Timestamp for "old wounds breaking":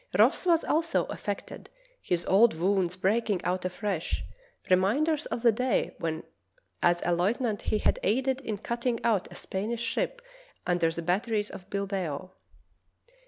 2.25-3.39